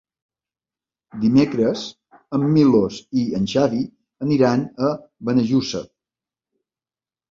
[1.25, 1.83] Dimecres
[2.39, 3.85] en Milos i en Xavi
[4.29, 4.95] aniran a
[5.33, 5.89] Benejússer.